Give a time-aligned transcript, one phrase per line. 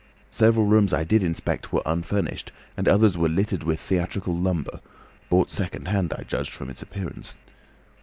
[0.31, 4.79] Several rooms I did inspect were unfurnished, and others were littered with theatrical lumber,
[5.29, 7.37] bought second hand, I judged, from its appearance.